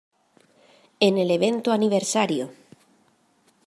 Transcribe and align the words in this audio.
En 0.99 1.19
el 1.19 1.29
evento 1.29 1.71
Aniversario! 1.71 2.49